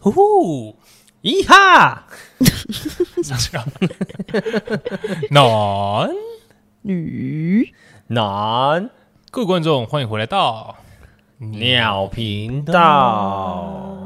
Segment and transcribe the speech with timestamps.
[0.00, 0.76] 呼呼，
[1.22, 2.04] 一哈，
[5.30, 6.10] 男
[6.82, 7.74] 女
[8.06, 8.90] 男，
[9.32, 10.76] 各位观众，欢迎回来到
[11.38, 14.04] 鸟频道。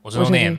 [0.00, 0.58] 我是 Ronan。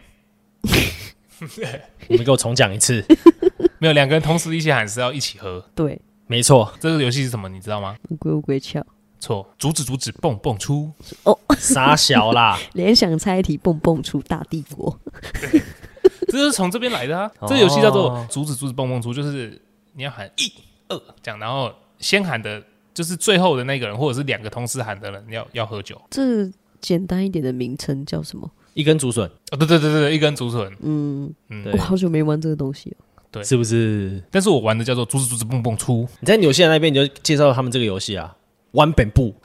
[2.10, 3.04] 你们给我重讲一次。
[3.80, 5.64] 没有两个人同时一起喊是要一起喝。
[5.74, 6.70] 对，没错。
[6.82, 7.48] 这个游戏是什么？
[7.48, 7.96] 你知道吗？
[8.10, 8.86] 乌龟乌龟翘。
[9.22, 10.92] 错，竹子竹子蹦蹦出。
[11.24, 12.58] 哦，傻小啦！
[12.74, 15.00] 联想猜题蹦蹦出大帝国。
[15.40, 15.62] 对，
[16.28, 17.32] 这是从这边来的啊。
[17.40, 19.62] 哦、这个游戏叫做竹子竹子蹦蹦出，就是
[19.94, 20.52] 你要喊一
[20.90, 22.62] 二这样，然后先喊的
[22.94, 26.02] 就是最后的那个人，或者是两个同时喊的人要要喝酒。
[26.10, 26.50] 这
[26.82, 28.50] 简单一点的名称叫什么？
[28.74, 29.30] 一根竹笋。
[29.52, 30.72] 哦，对对对对，一根竹笋。
[30.82, 32.98] 嗯嗯，我好久没玩这个东西了。
[33.32, 34.24] 对，是不是？
[34.32, 36.08] 但是我玩的叫做竹子竹子蹦蹦出。
[36.20, 38.36] 你在纽西兰那边，你就介绍他们这个游戏啊。
[38.72, 39.40] One bamboo，Two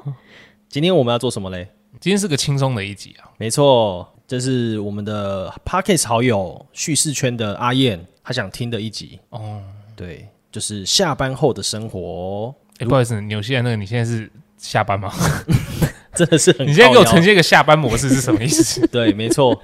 [0.69, 1.69] 今天我们要做什么嘞？
[2.01, 9.61] 今天是个轻松的一集啊，没错，这是我们的 p a r k e s t 好友叙事圈的阿燕，她想听的一集哦。
[9.95, 12.55] 对，就是下班后的生活。
[12.79, 15.13] 哎，不好意思，纽西兰那个，你现在是下班吗？
[16.17, 18.87] 真的是很，你现在给我呈现一个下班模式是什么意思？
[18.89, 19.63] 对，没错。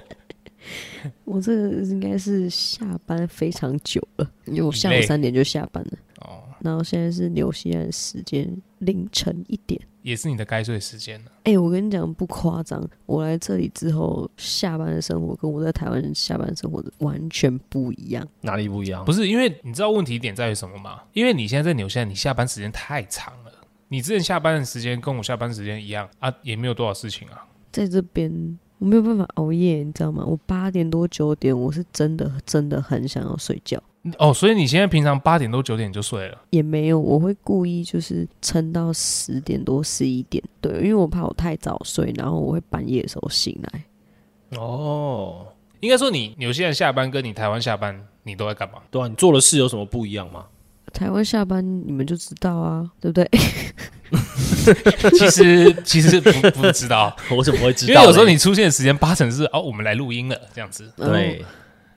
[1.25, 5.91] 我这个应该是下班非常久了，因为我下午三点就下班了。
[6.21, 9.79] 哦，然后现在是纽西兰时间凌晨一点。
[10.01, 11.31] 也是你的该睡时间了。
[11.43, 18.25] 哎、欸，我跟你讲不夸张，我来这里之后，下班的生活跟我在台湾下班生活的完全不一样。
[18.41, 19.03] 哪里不一样？
[19.03, 21.01] 不是因为你知道问题点在于什么吗？
[21.11, 23.51] 因为你现在在纽西兰，你下班时间太长了。
[23.89, 27.45] 你之前下班的时间跟我下班时间一样啊，也没有多少事情啊。
[27.71, 30.23] 在这边我没有办法熬夜，你知道吗？
[30.25, 33.81] 我八点多九点，我是真的真的很想要睡觉。
[34.17, 36.37] 哦，所以你现在平常八点多九点就睡了？
[36.51, 43.83] 也没有，我会故意就是撑到十点多十一点，对，因为我怕我太早睡，然后我会半夜的时候醒来。
[44.57, 45.45] 哦，
[45.81, 48.79] 应该说你纽西兰下班跟你台湾下班，你都在干嘛？
[48.89, 50.45] 对啊，你做的事有什么不一样吗？
[50.93, 53.29] 台湾下班你们就知道啊，对不对？
[55.17, 57.93] 其实其实不不知道， 我怎么会知道？
[57.93, 61.43] 因为有时候你出现的时间八成是哦，我们来录音了这样子，对。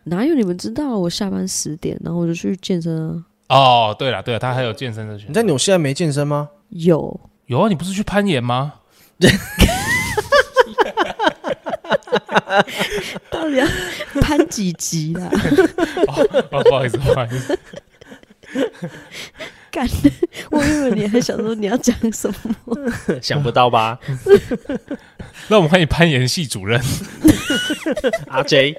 [0.04, 0.98] 哪有你们知道？
[0.98, 3.24] 我下班十点，然后我就去健身啊。
[3.48, 5.28] 哦，对了对了，他还有健身的选择。
[5.28, 6.48] 你在纽西兰没健身吗？
[6.70, 8.74] 有有啊，你不是去攀岩吗？
[13.30, 13.66] 到底要
[14.20, 15.30] 攀几级啦？
[16.08, 17.56] 哦，哦，不好意思，不好意思。
[19.70, 19.88] 干，
[20.50, 22.30] 我以为你还想说你要讲什
[22.64, 22.76] 么？
[23.22, 23.98] 想不到吧？
[25.48, 26.80] 那我们欢迎攀岩系主任
[28.28, 28.76] 阿 J。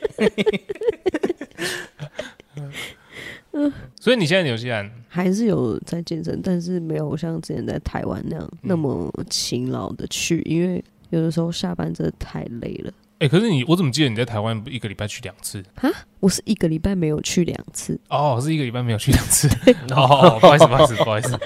[4.00, 12.92] 所以你现在纽西兰还是有在健身，但是没有像之前在台湾那样那么勤劳的去，因为有的时候下班真的太累了。
[13.24, 15.64] 哎、欸，可是你我怎么记得你在台湾一个礼拜去两次？
[15.78, 15.90] 哈，
[16.20, 17.98] 我是一个礼拜没有去两次。
[18.10, 19.48] 哦，是一个礼拜没有去两次。
[19.96, 21.40] 哦，不好意思，不好意思，不好意思。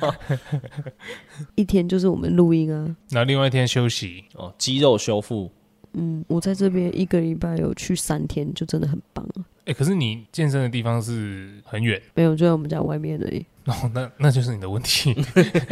[1.54, 5.52] 一天就是我们录音啊，那另外一天休息哦，肌肉修复。
[5.94, 9.46] 嗯，我在这边一个礼拜有去三天，就真的很棒了。
[9.60, 13.46] 哎、欸，可是你健身的地方是很远，没有，就在我们家外面而已。
[13.68, 15.14] 哦，那那就是你的问题，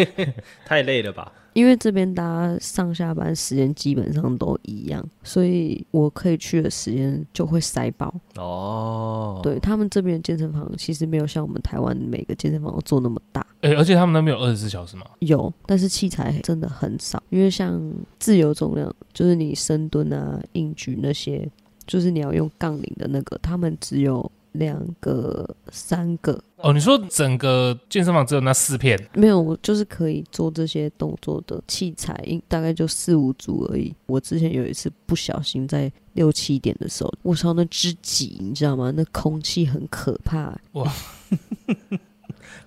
[0.66, 1.32] 太累了吧？
[1.54, 8.14] 因为这边大家上下班时间基本上都一样，所以我可以去的时间就会塞爆。
[8.36, 13.40] 哦，对，他们这边的健身房其实没有像我们台湾每个健身房都做那么大。
[13.62, 15.06] 哎、欸，而且他们那边有二十四小时吗？
[15.20, 17.24] 有，但是器材真的很少。
[17.30, 17.82] 因为像
[18.20, 21.50] 自由重量，就是你深蹲啊、硬举那些，
[21.88, 26.44] 就是你要用杠铃的那个，他们只有两个、三个。
[26.66, 29.00] 哦，你说整个健身房只有那四片？
[29.14, 33.94] 没有，我就是可以做这些动作的器材，大概就四五组而已。
[34.08, 38.92] 我之前有一次不小心在六七点的时候，我操，那之挤，你知道吗？
[38.98, 40.92] 那空气很可怕，哇，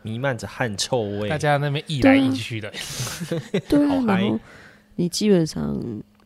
[0.02, 2.72] 弥漫着汗臭味，大家那边一来一去的，
[3.68, 4.38] 对啊，然后
[4.94, 5.76] 你基本上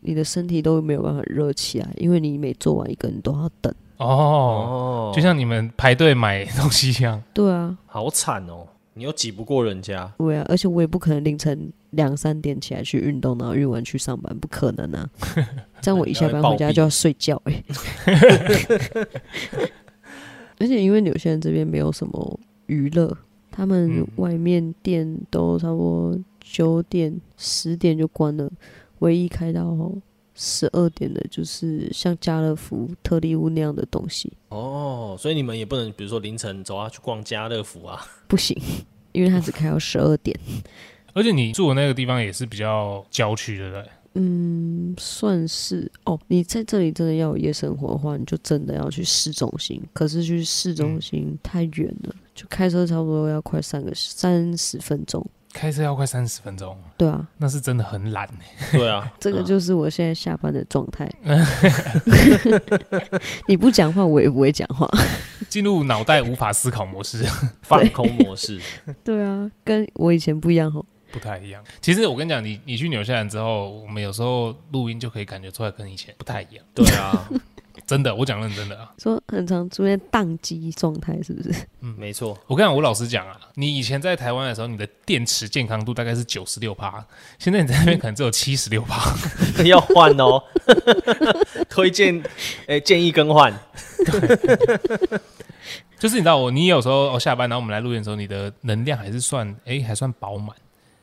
[0.02, 3.74] 你的身体都没有办法热起来，因为你每做完一个，你都要等。
[4.02, 7.22] 哦，就像你们排队买东西一样。
[7.32, 8.66] 对啊，好惨哦！
[8.94, 10.12] 你又挤不过人家。
[10.18, 15.08] 对啊，而且我也不可能凌晨两三点起来去运动，然后运完去上班，不可能啊！
[15.80, 17.64] 这样我一下班回家就要睡觉哎。
[20.58, 23.16] 而且因为纽西兰这边没有什么娱乐，
[23.50, 28.50] 他们外面店都差不多九点十点就关了，
[28.98, 29.76] 唯一开到。
[30.34, 38.56] 十二点的，就是像家乐福、特利屋那样的东西哦，所以你们也不能，比如说凌晨走啊去逛家乐福啊， 不行，
[39.12, 40.38] 因为它只开到十二点。
[41.14, 43.84] 而且你住的那个地方也是比较郊区，对不对？
[44.14, 46.18] 嗯，算是哦。
[46.28, 49.82] 你在这里真的要有夜生活的话，你就真的要去市中心。
[49.92, 55.26] 可是去市中心太远了，嗯、就开车差不多要快三个三十分钟。
[55.52, 58.28] 开车要快三十分钟，对啊，那是真的很懒。
[58.72, 61.10] 对啊， 这个就是我现在下班的状态。
[63.46, 64.88] 你不讲话，我也不会讲话，
[65.48, 67.24] 进入脑袋无法思考模式，
[67.62, 68.60] 放空模式。
[69.04, 71.62] 对啊，跟我以前不一样哦，不太一样。
[71.80, 76.64] 其实我跟你讲，你你去纽西兰之后，我们有时候录音就可以感觉出来跟以前不太一样。
[76.74, 77.28] 对啊。
[77.86, 81.54] 真的，我讲认真的啊，说很常出现宕机状态，是不是？
[81.80, 82.38] 嗯，没错。
[82.46, 87.04] 我跟你讲，我老实讲啊，你以前在台湾的时候，你的电池健康度大概是九十六趴，
[87.38, 89.14] 现在你在那边可能只有七十六趴，
[89.64, 90.42] 要换哦。
[91.68, 92.18] 推荐，
[92.62, 93.52] 哎、欸，建议更换。
[94.04, 95.18] 对，
[95.98, 100.56] 就是你知道我，你有时候哦下班，然后我们来录音的时候，你的能量还是算哎、欸、还算饱满。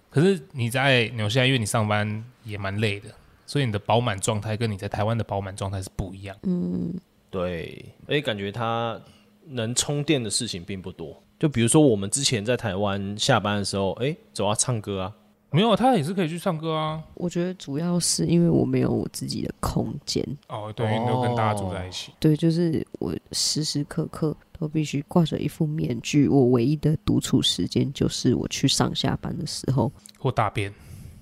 [0.10, 3.10] 可是你在纽西兰，因为你上班也蛮累的。
[3.50, 6.38] 所以你的饱满状态跟你在台湾的饱满状态是不一样。
[6.44, 6.94] 嗯，
[7.32, 9.02] 对，而且感觉它
[9.44, 11.20] 能充电的事情并不多。
[11.40, 15.16] 就比如说我们之前在台湾下班的时候，哎，走啊唱歌啊，
[15.50, 17.02] 没有，他也是可以去唱歌啊。
[17.16, 20.24] 我觉得主要是因为我没有我自己的空间。
[20.48, 22.12] 哦，对，没有跟大家住在一起。
[22.20, 26.28] 对，就是我时时刻刻都必须挂着一副面具。
[26.28, 30.72] 我唯一的独处时间就是我去上下班的时候或大便。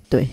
[0.09, 0.27] 对，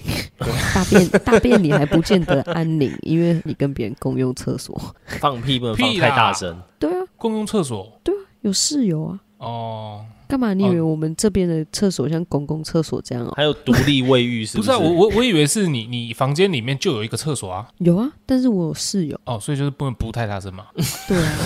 [0.72, 4.80] 大便大便你还不见得安宁，因为你跟别人共用厕所，
[5.20, 6.56] 放屁不能放太大声。
[6.78, 8.00] 对啊，共用厕所。
[8.04, 9.20] 对啊，有室友啊。
[9.38, 10.54] 哦，干嘛？
[10.54, 13.32] 你以为我们这边的厕所像公共厕所这样哦？
[13.36, 14.70] 还有独立卫浴是不是？
[14.72, 17.68] 不是啊，我我我以为是你你房间里面就有一个厕所啊。
[17.78, 19.20] 有啊，但是我有室友。
[19.24, 20.66] 哦，所以就是不能不太大声嘛。
[21.08, 21.38] 对啊，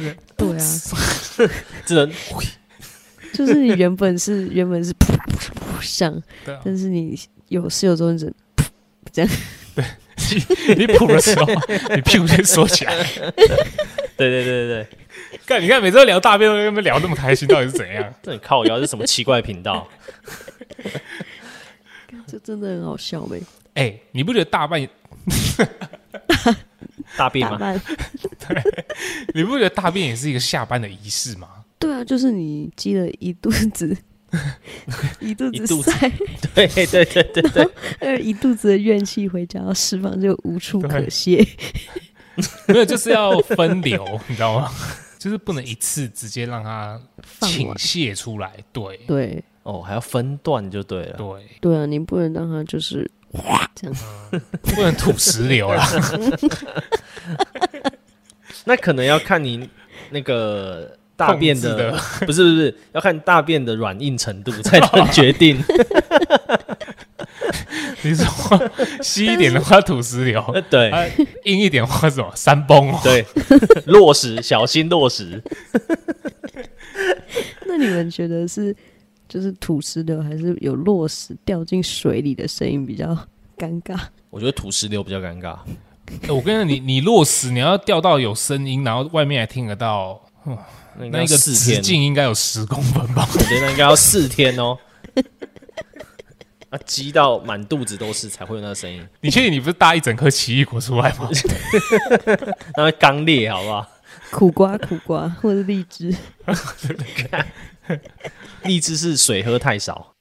[0.36, 0.58] 对啊，
[1.84, 2.10] 只能。
[3.32, 6.12] 就是你原本是原本是噗噗噗像，
[6.46, 7.18] 啊、但是你
[7.48, 8.32] 有室友之后，你噗
[9.12, 9.30] 这样，
[9.74, 9.84] 对，
[10.76, 11.46] 你噗的时候，
[11.94, 12.94] 你屁股先缩起来。
[14.16, 14.88] 对对对对对，
[15.46, 18.14] 看你看每次都聊大便，都跟他们聊那么开心，到底是怎样？
[18.22, 19.88] 这很靠腰，是什么奇怪频道？
[22.26, 23.40] 这真的很好笑呗。
[23.74, 24.88] 哎、欸，你不觉得大半夜
[27.16, 27.58] 大便吗？
[27.58, 28.62] 对，
[29.34, 31.48] 你不觉得大便也是一个下班的仪式吗？
[31.82, 33.96] 对啊，就是你积了一肚子
[35.20, 36.10] 一肚子塞，
[36.54, 37.68] 对对对对对，
[38.00, 41.46] 呃，一肚子的怨气回家要释放就无处可 泄，
[42.68, 44.70] 没有就是要分流，你知道吗？
[45.18, 46.98] 就是不能一次直接让它
[47.40, 51.26] 倾泻出来，对对，哦，还要分段就对了，对
[51.60, 53.96] 对啊，你不能让它就是哇这样，
[54.62, 55.86] 不能吐石流啦，
[58.64, 59.68] 那可能要看你
[60.10, 60.96] 那个。
[61.16, 65.62] 大便的，的 不是不是，要看大便的软硬程度才能决定。
[68.04, 68.26] 你说
[69.00, 70.90] 稀一点的话土石流， 对；
[71.44, 72.92] 硬一点的话什么山崩？
[73.04, 73.24] 对，
[73.86, 75.40] 落石，小心落石。
[77.66, 78.74] 那你们觉得是
[79.28, 83.16] 就是土石流，还是有落石掉进水里的声音比较
[83.56, 83.96] 尴尬？
[84.30, 85.56] 我觉得土石流比较尴尬。
[86.22, 90.20] 欸、我跟你讲，你你落石，你要掉到有声音，然后外面还听得到。
[90.96, 93.26] 那个直径应该有十公分吧？
[93.32, 94.76] 我觉得那应该要四天哦。
[96.70, 99.06] 啊，积到满肚子都是才会有那个声音。
[99.20, 101.28] 你确定你不是搭一整颗奇异果出来吗？
[102.76, 103.86] 那会刚裂，好不好？
[104.30, 106.14] 苦瓜，苦瓜，或者荔枝。
[108.64, 110.14] 荔枝是水喝太少。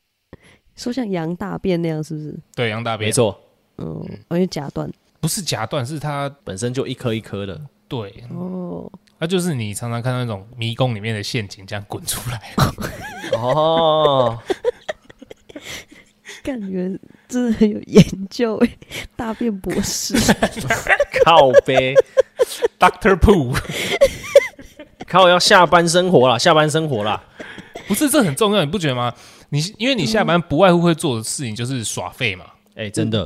[0.75, 2.37] 说像羊大便那样，是不是？
[2.53, 3.39] 对，羊大便没错。
[3.77, 7.61] 嗯，而且夹断，不是夹断，是它本身就一颗一颗的。
[7.87, 8.21] 对。
[8.29, 8.91] 哦。
[9.21, 12.41] 那就是你常常看到那种迷宫里面的陷阱这样滚出来。
[13.37, 14.35] 哦，
[16.41, 18.77] 感觉真的很有研究哎，
[19.15, 20.15] 大便博士，
[21.23, 21.93] 靠呗
[22.79, 23.55] ，Doctor Pooh，
[25.07, 27.23] 靠要下班生活啦，下班生活啦，
[27.87, 29.13] 不是这很重要，你不觉得吗？
[29.49, 33.25] 你因为你下班不外乎会做的事情就是耍废嘛，哎、欸，真的，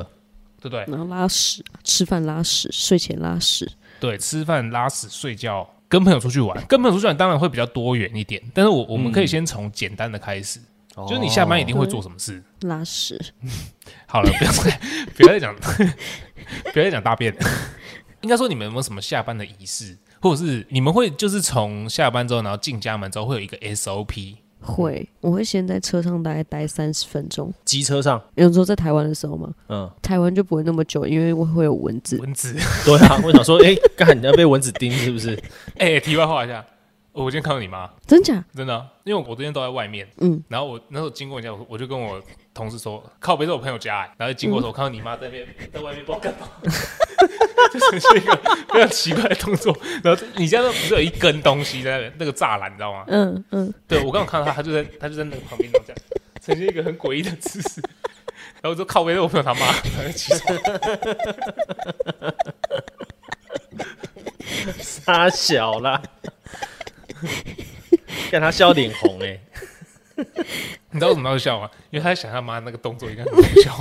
[0.59, 0.83] 对不对？
[0.89, 3.71] 然后拉屎，吃饭拉屎，睡前拉屎，
[4.01, 5.65] 对，吃饭拉屎睡觉。
[5.87, 10.59] 跟朋友出去玩，跟朋友出去玩当然会比较多元一点，但是我我们可以先从简单的开始，
[10.97, 12.43] 嗯、就是你下班一定会做什么事？
[12.61, 13.19] 拉屎。
[14.07, 14.79] 好了，不要再
[15.15, 15.55] 不要再讲，
[16.73, 17.35] 不要再讲大便。
[18.21, 24.37] 应该说你们有没有什么下班的仪式，或者是你们会就是从下班之后，然后进家门之后会有一个 SOP？
[24.65, 27.53] 会，我会先在车上大概待三十分钟。
[27.63, 32.17] 机车上，有时候在台湾的时候嘛，嗯，台湾就不会那么久，因为会会有蚊子。
[32.19, 32.53] 蚊子，
[32.83, 35.35] 对啊，我想说，哎、欸，刚才你要被蚊子叮是不是？
[35.77, 36.65] 哎、欸，题外话一下。
[37.13, 38.43] 我今天看到你妈，真假？
[38.53, 42.21] 真的，因为我昨天都在外面，嗯，然后我那时候经过一下，我就跟我
[42.53, 46.49] 同事说，靠别是我朋友家，然后经过的时候，我看到你妈在那边在外面不知道干嘛，
[47.73, 48.35] 就呈现一个
[48.71, 49.75] 非常奇怪的动作。
[50.03, 53.05] 然后你家那不是有一根东西在那边，那个栅栏，你知道吗？
[53.07, 55.97] 嗯嗯，对我刚刚看到他，他就在他就在那个旁边这样，
[56.43, 57.81] 呈现一个很诡异的姿势。
[58.61, 59.71] 然后我就靠北是我朋友他妈，
[64.79, 66.01] 傻小啦。
[68.31, 69.39] 看他笑脸红哎，
[70.15, 70.23] 你
[70.99, 71.69] 知道为什么要笑吗？
[71.91, 73.79] 因为他在想他妈那个动作应该很好笑。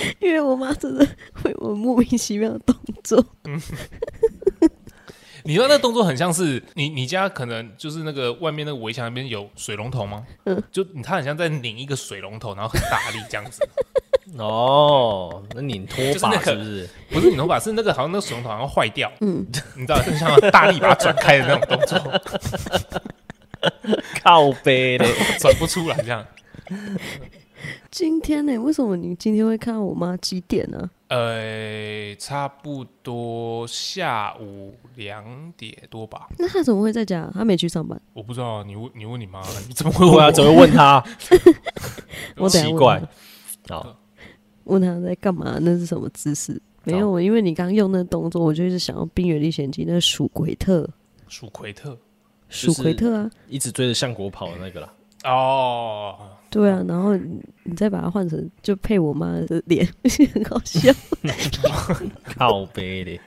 [0.20, 1.06] 因为我妈真的
[1.42, 3.24] 会有莫名其妙的动作。
[3.44, 3.60] 嗯，
[5.44, 10.24] 你说那动作很像是你你家可能就是那个外面那个围墙那边有水龙头吗？
[10.44, 13.60] 嗯，就他很像在拧一个水龙头，然后很大力这样子。
[14.36, 16.88] 哦，那拧拖把是不是？
[17.10, 19.10] 不是拧拖把，是那个好像那个水龙头好像坏掉。
[19.22, 21.98] 嗯，你知道，就像大力把它转开的那种动作。
[24.22, 25.06] 靠背的，
[25.40, 26.24] 转不出来这样。
[27.90, 28.56] 今天呢？
[28.58, 30.90] 为什么你今天会看到我妈几点呢？
[31.08, 36.28] 呃，差不多下午两点多吧。
[36.38, 37.30] 那她怎么会在家？
[37.32, 38.00] 她没去上班？
[38.12, 40.30] 我不知道，你问你问你妈，你怎么会问啊？
[40.30, 41.02] 怎么会问她？
[42.36, 43.02] 我奇怪。
[43.68, 43.96] 好。
[44.64, 45.58] 问他在干嘛？
[45.62, 46.60] 那是什么姿势？
[46.84, 50.86] 没有，因为你刚用那动作，我就一直想要《冰原历险记》那个鼠奎特。
[51.26, 51.98] 鼠奎特，
[52.50, 54.92] 鼠奎特啊，一直追着相国跑的那个啦。
[55.24, 56.16] 哦，
[56.50, 59.86] 对啊，然后你，你再把它换成就配我妈的脸，
[60.32, 60.92] 很好笑。
[62.36, 63.20] 靠背的，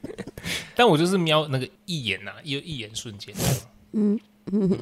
[0.76, 3.34] 但我就是瞄那个一眼呐、啊，一一眼瞬间。
[3.94, 4.20] 嗯
[4.52, 4.78] 嗯，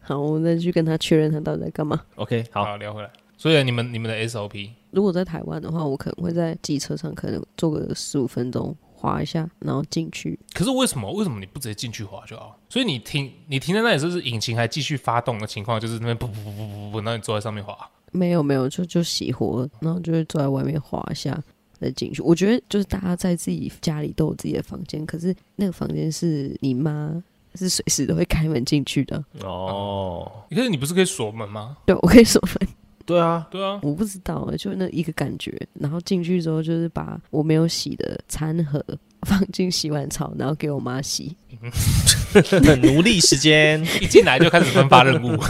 [0.00, 2.00] 好，我们再去跟他确认他到底在干嘛。
[2.16, 3.10] OK，好，好，聊回来。
[3.36, 10.38] 所以你们你们的 SOP，如果在台湾的话，我可能会在机车上可能坐个十五分钟，滑一下，然后进去。
[10.52, 12.58] 可是为什么为什么你不直接进去滑就好？
[12.68, 15.78] 所以你停你停在那里，是不是引擎还继续发动的情况？
[15.78, 17.76] 就是那边噗噗噗噗噗噗，然后你坐在上面滑？
[18.10, 21.40] 没有没有，就就熄火，然后就是坐在外面滑一下
[21.78, 22.20] 再进去。
[22.22, 27.22] 我觉得就是大家在自己家里都有自己的房间，可是那个房间是你妈
[27.54, 30.30] 是随时都会开门进去的哦。
[30.50, 31.76] 可是你不是可以锁门吗？
[31.86, 32.68] 对，我可以锁门。
[33.08, 35.58] 对啊，对啊，我不知道，就那一个感觉。
[35.72, 38.84] 然后进去之后，就是把我没有洗的餐盒
[39.22, 41.34] 放进洗碗槽，然后给我妈洗。
[42.82, 45.42] 奴隶时间 一进来就开始分发任务，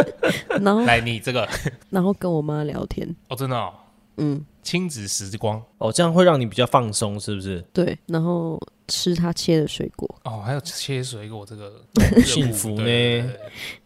[0.62, 1.46] 然后来你这个，
[1.90, 3.06] 然后跟我妈聊天。
[3.28, 3.70] 哦，真的哦，
[4.16, 7.62] 嗯，亲子时光哦，这样会让你比较放松，是不是？
[7.74, 10.08] 对，然后吃他切的水果。
[10.24, 11.84] 哦，还有切水果这个
[12.24, 13.30] 幸福呢？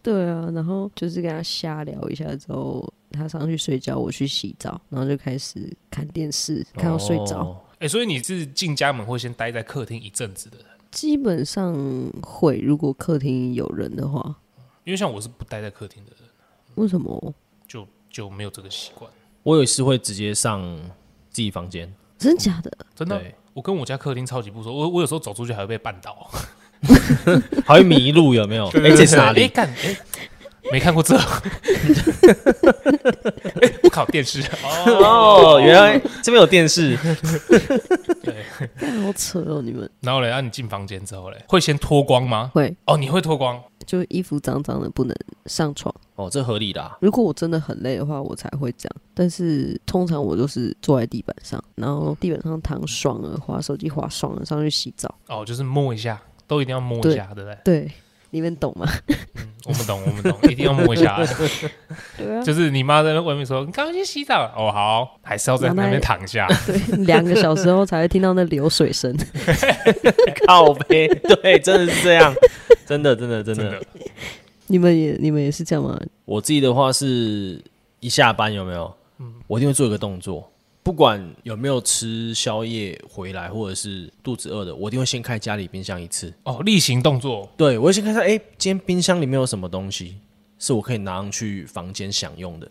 [0.01, 2.89] 对，啊，然后就是跟他瞎聊一下之后。
[3.13, 7.39] 他上去睡觉，我去洗澡，然后就开始看电视，看到睡着。
[7.39, 10.67] 哎、哦欸，所以你是进家门会先待在客厅一阵子的人？
[10.91, 11.75] 基本上
[12.23, 14.37] 会，如果客厅有人的话。
[14.85, 16.29] 因为像我是不待在客厅的人。
[16.77, 17.35] 为什么？
[17.67, 19.11] 就就没有这个习惯。
[19.43, 20.63] 我有一次会直接上
[21.31, 21.93] 自己房间。
[22.19, 22.71] 真的假的？
[22.95, 23.21] 真的。
[23.53, 26.31] 我跟我家客厅超级不熟，我我有时候走出去还会被绊倒，
[27.65, 28.67] 还会迷路，有没有？
[28.79, 29.51] 哎、欸，这是哪里？
[30.67, 31.17] 欸没看过这，
[33.63, 34.43] 哎，我靠，电视
[34.87, 36.97] 哦，原来这边有电视，
[38.23, 38.45] 对，
[39.03, 39.89] 好扯哦，你们。
[40.01, 42.51] 然后嘞，让你进房间之后嘞，会先脱光吗？
[42.55, 42.75] 会。
[42.87, 43.63] 哦，你会脱光？
[43.87, 45.15] 就衣服脏脏的不能
[45.47, 45.95] 上床。
[46.17, 46.99] 哦，这合理的、啊。
[47.01, 48.97] 如果我真的很累的话，我才会这样。
[49.15, 55.15] 但是通常我都是坐在地板上，然后地板上躺爽了，滑手机滑爽了，上去洗澡。
[55.29, 57.59] 哦，就是摸一下，都一定要摸一下，对，对不对？
[57.65, 57.93] 对。
[58.31, 58.87] 你们懂吗？
[59.09, 61.19] 嗯，我们懂，我们懂，一定要摸一下。
[62.17, 66.47] 对啊，就是你妈在外面说：“你赶快去洗澡。”哦，好，还是要在那边躺下。
[66.67, 69.17] 对，两个小时后才会听到那流水声。
[70.47, 71.09] 靠背，
[71.43, 72.35] 对，真的是这样，
[72.87, 73.63] 真的，真的，真的。
[73.71, 73.87] 真的
[74.69, 75.97] 你们也，你们也是这样吗？
[76.25, 77.63] 我自己的话是
[78.01, 78.93] 一下班有没有？
[79.19, 80.51] 嗯，我一定会做一个动作。
[80.87, 86.33] 不管有没有吃宵夜回来，或者是肚子饿的，我一定会先开家里冰箱一次。
[86.45, 87.51] 哦，例行动作。
[87.57, 90.19] 对，我会先看一下，哎、欸，今天冰箱里面有什么东西
[90.61, 92.71] 是我可以拿上去房间享用的。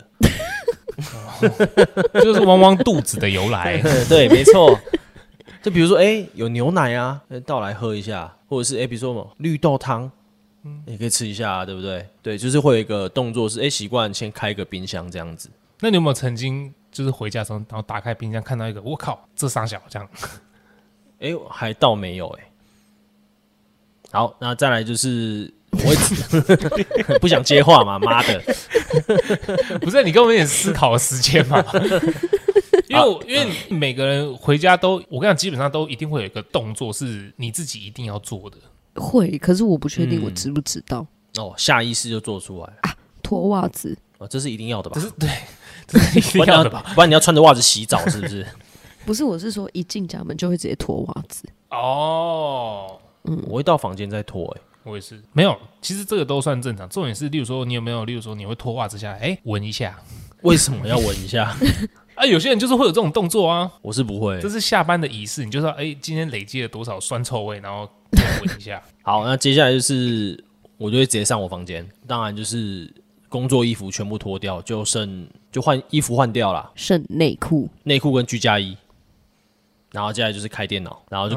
[2.14, 3.82] 这 就是汪汪肚子的由来。
[4.08, 4.80] 对，没错。
[5.62, 10.10] 就比如说，哎、欸，有牛奶啊，倒来喝一下，或者是哎、欸，比如说什么绿豆汤，
[10.64, 12.06] 嗯，也可以吃一下啊，对不对？
[12.22, 15.50] 对，就是会有一个动作是，哎、欸，习惯先开一个冰箱这样子。
[15.80, 16.72] 那你有没有曾经？
[16.96, 20.08] 就是回家的时候，然后打开冰箱看到一个，我靠，这三小这样，
[21.20, 22.50] 哎、欸，还倒没有哎、欸。
[24.12, 25.94] 好，那再来就是我会
[27.20, 28.42] 不想接话嘛，妈的，
[29.82, 31.62] 不是你给我们一点思考的时间嘛？
[32.88, 38.56] 因为、啊、因为每个人回家都，我跟你讲，基本上都一定会有一个动作是你自己一定要做的。
[38.94, 41.06] 会，可是我不确定我知不知道。
[41.34, 43.98] 嗯、哦，下意识就做出来啊，脱袜子。
[44.18, 44.94] 哦，这是一定要的吧？
[44.94, 45.28] 这是对。
[46.32, 48.44] 不然你要，不然你要穿着袜子洗澡是不是？
[49.06, 51.44] 不是，我是说一进家门就会直接脱袜子。
[51.70, 54.44] 哦，嗯，我会到房间再脱。
[54.56, 55.22] 哎，我也是。
[55.32, 56.88] 没有，其实这个都算正常。
[56.88, 59.96] 重点是，例如说你有没有，例如说你会脱袜子下来，哎，闻一下。
[60.42, 61.56] 为什么要闻一下？
[62.16, 63.70] 啊，有些人就是会有这种动作啊。
[63.80, 65.44] 我是不会，这是下班的仪式。
[65.44, 67.88] 你就说，哎，今天累积了多少酸臭味，然后
[68.40, 68.82] 闻一下。
[69.04, 70.42] 好，那接下来就是，
[70.78, 71.86] 我就会直接上我房间。
[72.08, 72.92] 当然就是。
[73.36, 78.74] 工作衣服全部脱掉，就剩就换衣服换掉了，剩内裤、内裤跟居家衣，
[79.92, 81.36] 然后接下来就是开电脑，然后就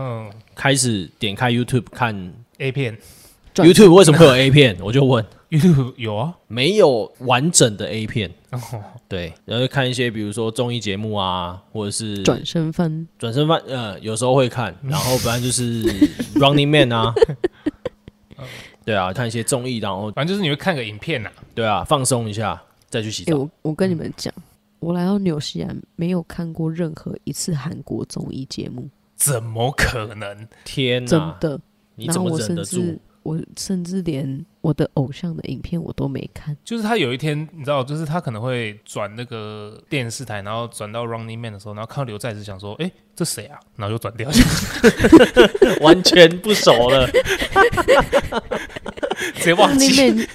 [0.55, 2.97] 开始点开 YouTube 看 A 片。
[3.55, 4.77] YouTube 为什么会有 A 片？
[4.81, 8.31] 我就问 YouTube 有啊，没有完整的 A 片。
[9.09, 15.83] 对，然后就看一些比如说综艺节目啊，或者是转身翻，转身翻，呃，有时候会看，然后不然就是
[16.35, 17.13] Running Man 啊。
[18.89, 21.45] 对啊，看一些综艺，然后反正就是你会看个影片呐、啊。
[21.53, 23.33] 对啊，放松一下，再去洗澡。
[23.33, 24.33] 欸、我我跟你们讲，
[24.79, 30.47] 我来到纽西兰没有看过任何一次韩国综艺节目，怎么可能？
[30.65, 31.61] 天哪，真的？
[31.93, 32.99] 你怎么忍得住？
[33.23, 36.55] 我甚至连我的偶像的影片我都没看。
[36.63, 44.29] 就是他有一天，你知道，就是他可能会转那个电视台，然后转到 Running Man 的时候，然后看到刘在石，想说：“哎、欸，这谁啊？”然后就转掉，
[45.81, 47.07] 完全不熟了，
[49.35, 49.89] 直接忘记。
[49.89, 50.27] Running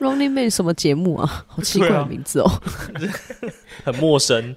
[0.00, 1.44] Man，Running Man 什么节目啊？
[1.46, 2.62] 好奇怪的名字哦，啊、
[3.84, 4.54] 很陌生。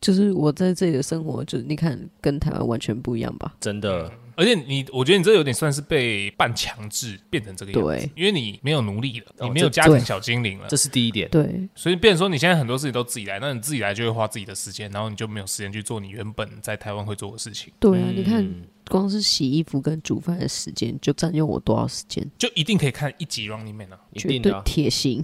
[0.00, 3.54] 就是我在这里的生活，就是你看，跟台湾完全不一样吧？
[3.60, 4.10] 真的。
[4.40, 11.28] 而且你，我觉得你这有点算是被半强制变成这个样子，因为你没有奴隶了，你没有家庭小精灵了，这是第一点。
[11.28, 17.70] 对，所以变成说你现在很多事情都自己来，那你自己来就会花自己的时间，然后你就没有时间去做你原本在台湾会做的事情。
[17.78, 18.50] 对啊，你看，
[18.88, 22.26] 光是洗衣服跟煮饭的时间就占用我多少时间？
[22.38, 25.22] 就一定可以看一集《Running Man》啊，绝对贴心。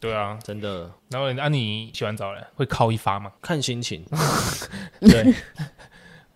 [0.00, 0.90] 对啊，真的。
[1.10, 3.30] 然后，那你洗完澡了会靠一发吗？
[3.42, 4.04] 看心情。
[5.00, 5.34] 对。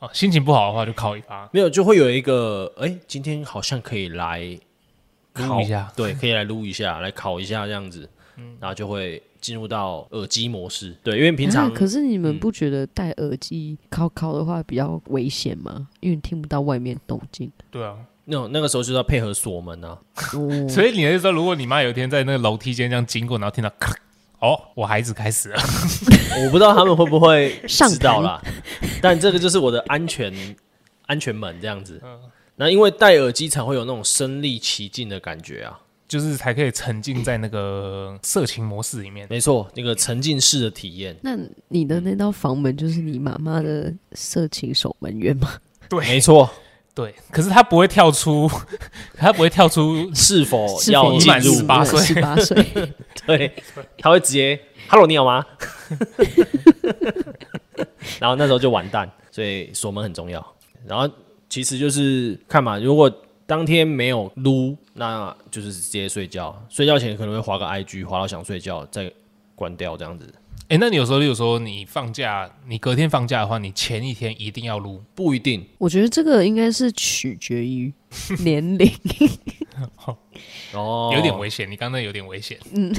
[0.00, 4.56] 哦，心情不好的话就靠一发，没有就会有一个，哎、欸，今天好像可以来
[5.34, 15.72] 撸一下，对，可以来撸一下，来烤一下这样子，嗯，然后就会进入到耳机模式，对，因为平常、啊、可是你们不觉得戴耳机烤烤的话比较危险吗？
[15.76, 17.50] 嗯、因为你听不到外面动静。
[17.68, 19.98] 对啊，那那个时候就是要配合锁门啊，
[20.34, 23.92] 哦、 所以你是说，如果你妈有一天在那个楼梯间这样经过，然后听到咔。
[24.40, 25.60] 哦，我孩子开始了，
[26.44, 28.40] 我不知道他们会不会 知道啦，
[29.02, 30.32] 但这个就是我的安全
[31.06, 32.00] 安全门这样子。
[32.04, 32.20] 嗯，
[32.56, 39.26] 那因为戴耳机才会有那种身临其境的感觉啊，就是才可以沉浸在那个色情模式里面。
[39.28, 41.16] 没错，那个沉浸式的体验。
[41.20, 41.36] 那
[41.68, 45.48] 你的那道房门就是你妈妈的色情守门员吗？
[45.88, 46.48] 对，没错。
[46.98, 48.50] 对，可是他不会跳出，
[49.16, 52.00] 他不会跳出是否要满十八岁？
[52.00, 52.66] 十八岁，
[53.24, 53.54] 对，
[53.98, 54.58] 他会直接
[54.88, 55.46] “Hello，你好吗？”
[58.18, 60.44] 然后那时候就完蛋，所以锁门很重要。
[60.88, 61.08] 然后
[61.48, 63.08] 其实就是看嘛，如果
[63.46, 66.60] 当天没有撸，那就是直接睡觉。
[66.68, 69.08] 睡觉前可能会滑个 IG，滑到想睡觉再
[69.54, 70.34] 关掉这样子。
[70.68, 75.02] 哎、欸，那你有时候，例如说你放假，你隔天放假的话，你前一天一定要录？
[75.14, 75.66] 不一定。
[75.78, 77.90] 我觉得这个应该是取决于
[78.44, 78.86] 年龄。
[80.74, 81.70] 哦，有点危险。
[81.70, 82.58] 你刚才有点危险。
[82.74, 82.94] 嗯，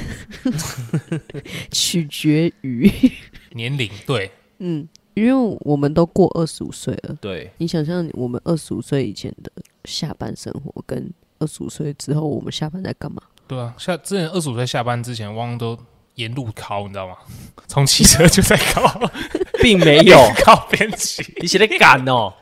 [1.70, 2.90] 取决于
[3.54, 3.88] 年龄。
[4.04, 7.16] 对，嗯，因为我们都过二十五岁了。
[7.20, 9.52] 对，你想象我们二十五岁以前的
[9.84, 13.22] 下班生活跟二十五岁之后我们下班在干嘛？
[13.46, 15.78] 对啊，下之前二十五岁下班之前，汪都
[16.20, 17.16] 沿路考，你知道吗？
[17.66, 19.10] 从骑车就在考，
[19.62, 22.32] 并没有 考边骑，你写的赶哦。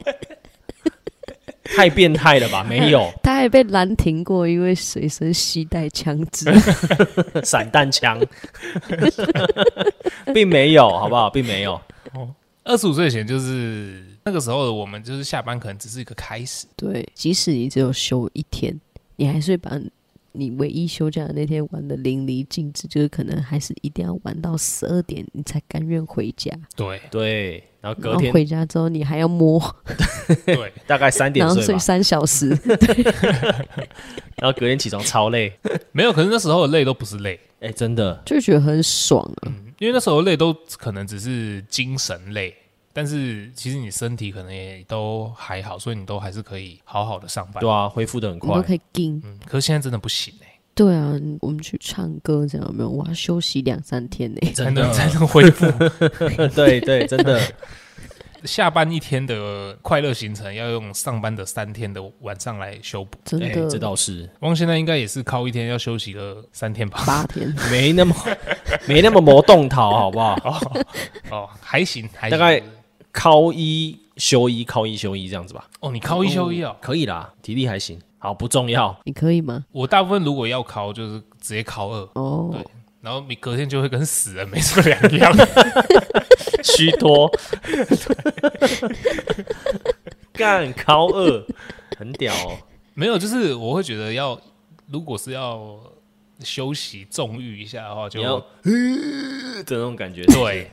[1.76, 2.64] 太变态了吧？
[2.64, 6.50] 没有，他还被拦停过，因为随身携带枪支、
[7.44, 8.18] 散弹枪，
[10.32, 11.28] 并没有，好不好？
[11.28, 11.74] 并没有。
[12.14, 16.66] 哦，二十五岁前就是那个时候的我们，就是下班可能只是一个开始。
[16.74, 18.74] 对，即使你只有休一天，
[19.16, 19.70] 你还是会把。
[20.38, 26.52] 你唯一休假的那天玩的淋漓尽致，就是可能还是一定要玩到十二点，你才甘愿回家。
[26.76, 29.60] 对对，然后隔天回家之后，你还要摸。
[30.46, 32.50] 对，大概三点睡，然后睡三小时。
[34.40, 35.52] 然后隔天起床超累，
[35.90, 42.54] 没有，可是那时候的累都不是累，哎、欸，真的就觉得很爽啊、嗯，因为那时候的累都可能只是精神累。
[42.98, 47.60] 但是其实你身体可能也都还好，所以你都还是可以好好的上班。
[47.60, 49.22] 对啊，恢复的很快，都可以撑。
[49.24, 50.60] 嗯，可是现在真的不行哎、欸。
[50.74, 52.90] 对啊，我们去唱歌这样有没有？
[52.90, 55.64] 我要休息两三天呢、欸，才能才能恢复。
[56.56, 57.40] 对对，真的。
[58.42, 63.16] 下班一天的快乐行程，要用上班的三天的晚上来修补。
[63.24, 64.28] 真的，欸、这倒是。
[64.40, 67.04] 汪现在应该也是靠一天要休息个三天吧？
[67.06, 68.12] 八天，没那么
[68.88, 70.34] 没那么磨动桃，好不好？
[70.42, 70.86] 哦，
[71.30, 72.36] 哦，还行，还行。
[72.36, 72.60] 大概。
[73.18, 75.68] 靠一休一，靠一休一这样子吧。
[75.80, 77.98] 哦，你靠一休一哦，可以啦，体力还行。
[78.18, 78.96] 好，不重要。
[79.04, 79.64] 你可以吗？
[79.72, 82.08] 我大部分如果要靠，就是直接靠二。
[82.14, 82.64] 哦，对，
[83.00, 85.32] 然后你隔天就会跟死人没什么两样。
[86.62, 87.28] 虚脱。
[90.32, 91.44] 干靠二，
[91.98, 92.56] 很屌哦。
[92.94, 94.40] 没有，就是我会觉得要，
[94.86, 95.76] 如果是要
[96.42, 98.44] 休息纵欲一下的话，就要。
[99.66, 100.70] 这种感觉，对，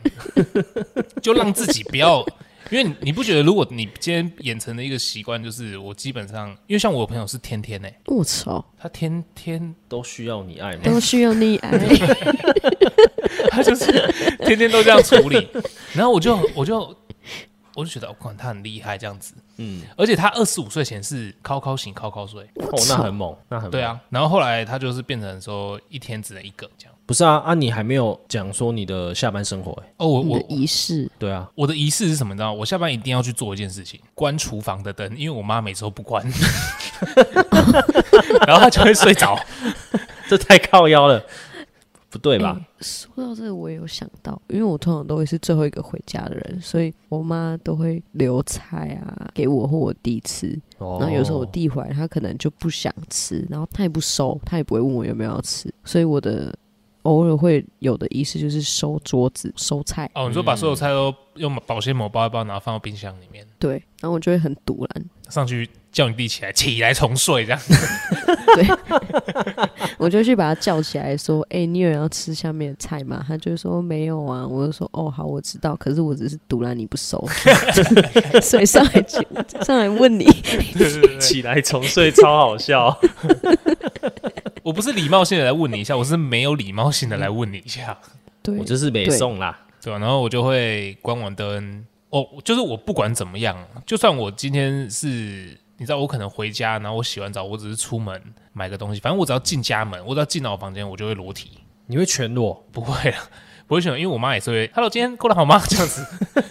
[1.21, 2.23] 就让自己不要，
[2.69, 11.71] 因为你不觉得，如果你今天养成的一个习惯，就是我基本上，因为像我朋友是天天呢、欸，我操，他天天都需要你爱，都需要你爱，
[13.49, 13.91] 他就是
[14.45, 15.47] 天天都这样处理，
[15.93, 16.95] 然后我就我就。
[17.76, 24.00] 我就觉得，我管他很厉害这样子，嗯，而且他二十五岁前是靠靠醒靠靠睡，哦，那很猛，那很猛，对啊。
[24.10, 32.34] 然后后来他就是变成说一天只能一个这样，不是啊啊，你还没有讲说你的下班生活哎，哦，我我仪式，对啊，我的仪式是什么？
[32.34, 36.26] 你知道，我下班一定要去做一件事情，关厨房的灯，因为我妈每次都不关，
[38.48, 39.38] 然后她就会睡着，
[40.30, 41.22] 这太靠腰了。
[42.17, 42.60] 不对吧？
[42.82, 50.60] 说到这个，我也有想到，因为我通常都会是最后一个回家的人，所以我妈都会留菜啊给我或我弟吃。
[50.80, 55.73] 然后有时候我弟回来，他可能就不想吃，然后他也不收，他也不会问我有没有要吃。
[55.84, 56.54] 所以我的
[57.04, 60.10] 偶尔会有的仪式就是收桌子、收菜。
[60.15, 63.45] 哦，你说把所有菜都用保鲜膜包一包，然后放到冰箱里面。
[63.60, 65.69] 对，然后我就会很堵然上去。
[65.96, 67.62] 叫你弟起来，起来重睡这样。
[68.54, 68.68] 对，
[69.98, 75.74] 我就去把他叫起来，说：“哎、欸，你有人要吃下面的菜吗？”他就说：“没有啊。”我就说：“哦，好，我知道。
[75.78, 77.26] 可是我只是赌了你不熟，
[78.44, 79.06] 所以上来
[79.64, 80.26] 上来问你，
[81.18, 83.00] 起来重睡，超好笑。
[84.62, 87.98] 我不是礼貌性的来问你一下，我是没有礼貌性的来问你一下。
[88.44, 90.00] 对，我就是没送啦，对吧、啊？
[90.00, 95.58] 然后我就会关完灯，哦，就是我不管怎么样，就算我今天是。
[95.78, 98.22] 你知道我可能回家，然后我洗完澡，我只是出门
[98.54, 101.60] 买个东西，反正我只要进家门，我只要进到我房间，我就会裸体。
[101.88, 102.66] 你会全裸？
[102.72, 103.30] 不会啊，
[103.68, 104.72] 不会全裸，因为我妈也是会。
[104.74, 105.62] Hello，今天过得好吗？
[105.68, 106.04] 这样子。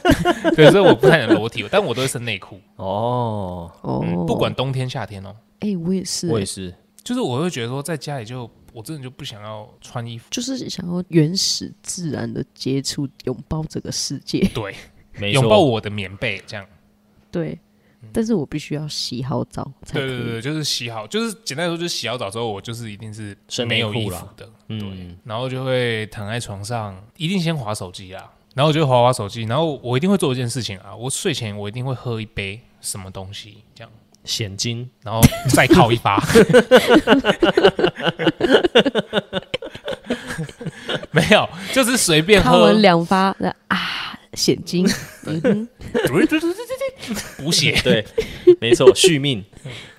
[0.55, 2.61] 对，所以我不太能裸体，但我都会穿内裤。
[2.77, 5.35] 哦哦、嗯，不管冬天夏天哦。
[5.61, 14.47] 哎、欸，我也是，我也是，就是我会觉得说，在家里就我真的就不想要穿衣服，就是想要原始自然的接触，拥抱这个世界。
[14.55, 14.77] 对，
[15.33, 16.67] 拥抱我的棉被，这样。
[17.31, 17.59] 对。
[18.13, 20.09] 但是我必须要洗好澡才可以。
[20.09, 23.37] 对对对，就是洗好，就是简单来说，就是洗好澡之后，我就是一定是
[23.67, 33.91] 没有衣服的，对、嗯，然后就会躺在床上，一定先滑手机啦，然后我就划划手机，然后我一定会做一件事情啊，我睡前我一定会喝一杯什么东西，这样。
[34.27, 36.17] 蚬精，然后再靠一发，
[41.13, 42.73] 没有，就是随便喝。
[42.73, 43.37] 两发
[43.69, 44.87] 啊，蚬精。
[47.39, 48.05] 补血， 对，
[48.61, 49.45] 没错，续命。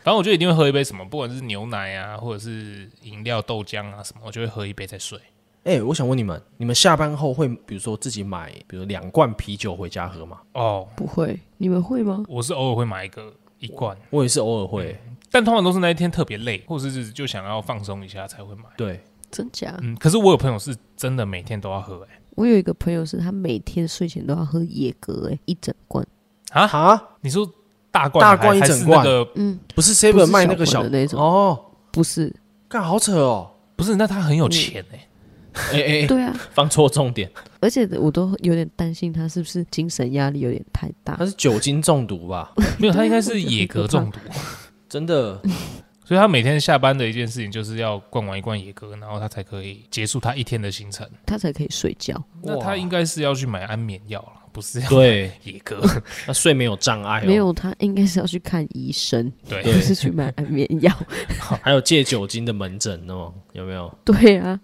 [0.04, 5.18] 反正我就一定会喝一杯什么，不管是牛奶啊，或者是饮料、豆浆啊什么，我就会喝一杯再睡。
[5.64, 10.40] 哎、欸，我想问你们，你们下班后会比如说自己买，比如两罐啤酒回家喝吗？
[10.54, 12.24] 哦，不会，你们会吗？
[12.28, 18.64] 我是偶尔会买一个一罐，我也是偶尔会、嗯，但通常都是那一天特别累，或者是就想要放松一下才会买。
[18.78, 19.76] 对，真假？
[19.82, 26.06] 嗯，可是我有朋友是真的每天都要喝、欸，哎，我有一个朋友是他每天睡前都要喝野格、欸，哎，一整罐。
[26.52, 26.68] 啊？
[26.68, 27.02] 哈！
[27.22, 27.50] 你说
[27.92, 29.04] 大罐大罐一整罐？
[29.04, 31.20] 的，嗯，不是 seven 卖那个小的那种。
[31.20, 31.60] 哦，
[31.92, 32.34] 不是，
[32.70, 35.08] 干好扯哦，不是，那他很有钱哎，
[35.72, 37.30] 哎哎， 对啊，放错重点，
[37.62, 42.54] 而且我都有点担心他是不是精神压力有点太大，他是酒精中毒吧？
[42.78, 44.20] 没有，他应该是野格中毒，
[44.90, 45.42] 真的。
[46.06, 52.24] 所以他每天下班的一件事情就是要灌完一罐野哥，然后他才可以结束他一天的行程，他才可以睡觉。
[52.44, 55.82] 那他应该是要去买安眠药了，不是要对野哥？
[56.28, 60.96] 他睡眠有障碍、哦，没有，他应该是要去看医生，对，不是去买安眠药。
[61.64, 63.92] 还有戒酒精的门诊哦，有没有？
[64.06, 64.60] 对啊，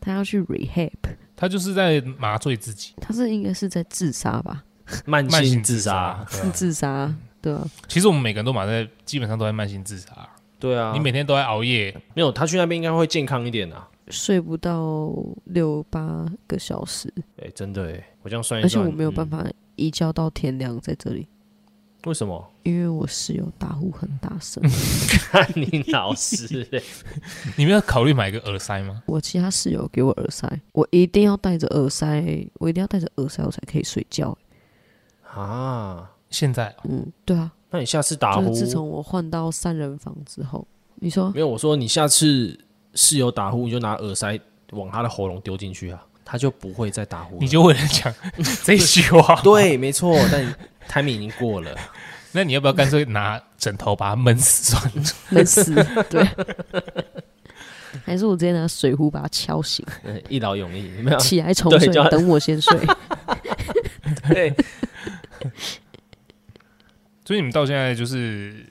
[0.00, 0.90] 他要去 rehab，
[1.36, 4.64] 他就是在麻醉自己，他是应该是在自杀吧？
[5.04, 7.66] 慢性自杀，是自杀，对啊。
[7.86, 10.26] 其实我们每个人都马在，基本上都在慢性自杀。
[10.64, 15.12] 对啊，你每天都在熬夜，没有他去那边应该会健康一点啊，睡不到
[15.44, 19.44] 六八个小时，哎、欸，真的哎，我这样算一算，而且我没有办法
[19.76, 21.28] 一觉到天亮在这里，
[21.66, 22.50] 嗯、为什么？
[22.62, 24.62] 因为我室友打呼很大声，
[25.30, 26.82] 看 你老师嘞，
[27.58, 29.02] 你没有考虑买个耳塞吗？
[29.04, 34.34] 我其他室友给我耳塞，我一定要戴着耳塞，我一定要戴着耳塞，我才可以睡觉。
[35.30, 37.52] 啊，现在，嗯，对啊。
[37.74, 38.52] 那你下次打呼？
[38.52, 40.64] 自从我换到三人房之后，
[41.00, 41.48] 你说没有？
[41.48, 42.56] 我说你下次
[42.94, 44.38] 室友打呼，你就拿耳塞
[44.70, 47.36] 往他的喉咙丢进去啊，他就不会再打呼。
[47.40, 48.14] 你就为了讲
[48.62, 49.40] 这句话？
[49.42, 50.16] 对，没错。
[50.30, 50.54] 但
[50.88, 51.76] timing 已经过了，
[52.30, 55.02] 那你要不要干脆拿枕头把它闷死算了？
[55.30, 55.74] 闷死，
[56.08, 56.24] 对。
[58.06, 59.84] 还是我直接拿水壶把它敲醒？
[60.04, 62.78] 嗯，一劳永逸，没有起来重睡，等我先睡。
[64.28, 64.54] 对。
[67.24, 68.66] 所以你们到现在就是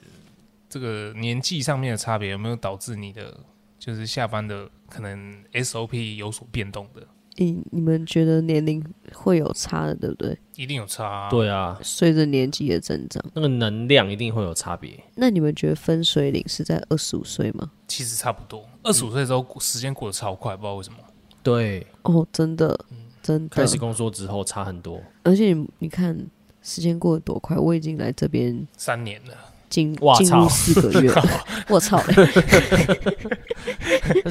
[0.68, 3.36] 这个年纪上面的差别，有没有导致你的
[3.78, 7.06] 就是下班的可能 SOP 有所变动的？
[7.36, 8.80] 你你们觉得年龄
[9.12, 10.38] 会有差的，对不对？
[10.54, 11.28] 一定有差啊。
[11.28, 15.02] 对啊，随着年纪的增长，那个能量一定会有差别。
[15.16, 17.72] 那你们觉得分水岭是在二十五岁吗？
[17.88, 20.98] 其实差不多，二十五岁的时候时间过得超快，不知道为什么。
[21.42, 22.78] 对，哦，真的，
[23.20, 23.56] 真的。
[23.56, 26.16] 开始工作之后差很多，而且你你看。
[26.64, 27.56] 时间过得多快！
[27.56, 29.34] 我已经来这边三年了，
[29.68, 31.22] 进进入四个月了，
[31.68, 32.14] 我操嘞！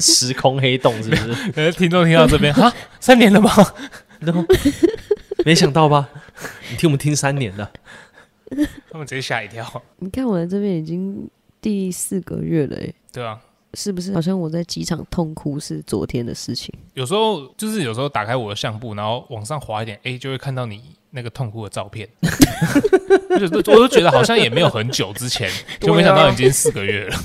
[0.00, 1.72] 时空黑洞是不是？
[1.72, 3.50] 听众听到这边哈，三年了吗？
[5.44, 6.08] 没想到吧？
[6.70, 7.70] 你听我们听三年了，
[8.90, 9.82] 他们直接吓一跳。
[9.98, 11.28] 你看我来这边已经
[11.60, 13.38] 第四个月了，哎，对啊，
[13.74, 14.12] 是不是？
[14.12, 16.74] 好像我在机场痛哭是昨天的事情。
[16.94, 20.82] 有时候就是有时候打开我的相簿，然后往上滑一点，哎，就会看到你。
[21.16, 22.08] 那个痛苦的照片，
[23.30, 25.48] 我都觉得好像也没有很久之前，
[25.80, 27.16] 就没想到已经四个月了。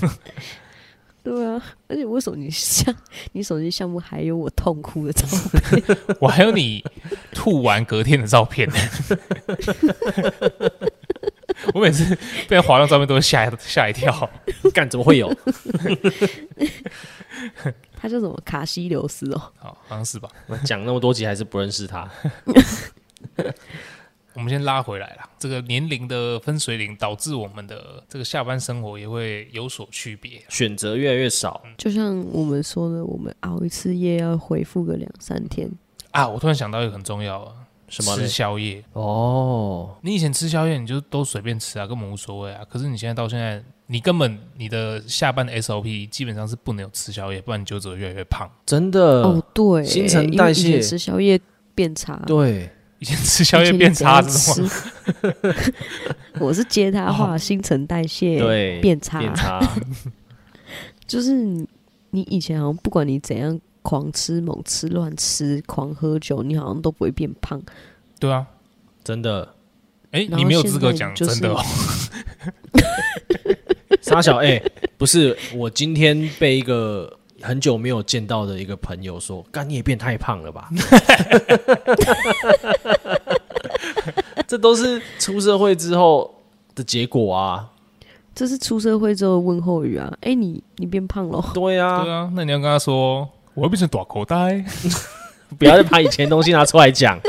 [1.24, 2.96] 对啊，而且为什么你像
[3.34, 5.26] 你手机项目还有我痛哭的照
[5.60, 5.98] 片？
[6.22, 6.84] 我还有你
[7.34, 8.76] 吐完隔天的照片呢。
[11.74, 14.30] 我每次被滑到照片都会吓吓一跳，
[14.72, 15.34] 干怎么会有？
[18.02, 18.40] 他叫什么？
[18.46, 20.30] 卡西留斯哦，好，好像是吧？
[20.64, 22.10] 讲那么多集还是不认识他。
[24.36, 31.62] 我们先拉回来了，这个年龄的分水岭导致我们的这个下班生活也会有所区别，选择越来越少。
[31.78, 35.70] 就像我们说的，我们熬一次夜要回复个两三天
[36.12, 36.28] 啊！
[36.28, 37.54] 我突然想到一个很重要啊，
[37.90, 38.16] 什么？
[38.16, 39.98] 吃宵夜哦。
[40.02, 42.64] 你以前吃宵夜你就都随便吃啊，根本无所谓啊。
[42.70, 48.50] 可是你现在到现在，你根本你的下班的 SOP 基本上是不能有吃宵夜，不然你就只会越来越胖。
[48.66, 51.42] 真的哦，对，新陈代谢吃宵夜
[51.76, 52.22] 变差。
[52.26, 52.70] 对。
[53.00, 54.22] 以前吃宵夜变差？
[56.40, 59.60] 我是接他话，新陈代谢对变差，变差。
[61.08, 61.34] 就是
[62.12, 67.62] 你，以前好像不管你怎样狂吃、猛吃、乱吃、狂喝酒，你好像都不会变胖。
[68.20, 68.46] 对啊，
[69.04, 69.56] 真的。
[70.12, 71.64] 哎，你没有资格讲真的哦。
[74.02, 74.62] 沙小哎，
[74.98, 77.19] 不是，我今天被一个。
[77.42, 80.70] 很久没有见到的一个朋友说：“干，你也变太胖了吧？”
[84.48, 86.34] 这都是出社会之后
[86.74, 87.70] 的结果啊！
[88.34, 90.12] 这是出社会之后的问候语啊！
[90.22, 91.44] 哎，你你变胖了？
[91.54, 92.32] 对啊，对啊。
[92.34, 94.64] 那你要跟他说：“我要变成大口袋。
[95.58, 97.20] ”不要再把以前东西拿出来讲。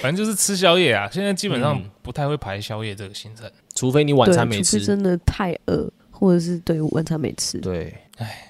[0.00, 1.08] 反正就是吃宵夜啊！
[1.12, 5.90] 现在基本上不太会排宵夜这个行程，嗯、除非你晚餐没吃，真的太饿。
[6.20, 8.46] 或者是对晚餐没吃，对，哎，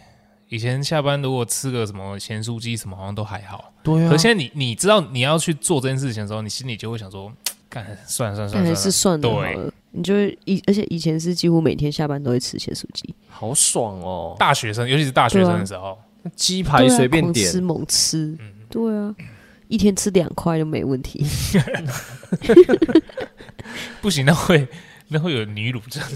[0.48, 4.10] 以前下班如果吃个什么咸酥鸡什么，好像都还好，对啊。
[4.10, 7.32] 可现在你你知道你要去做这件事情的时候，你心里就会想说，
[7.68, 9.54] 干算了算了算了，还是算了好了。
[9.54, 14.34] 对，你就会以而且以前是几乎每天下班都会吃咸酥鸡，好爽哦。
[14.36, 15.96] 大学生，尤其是大学生的时候，
[16.34, 18.36] 鸡排随便点，吃猛吃，
[18.68, 19.14] 对啊，
[19.68, 21.24] 一天吃两块都没问题。
[24.02, 24.66] 不行，那会
[25.10, 26.02] 那会有女乳症。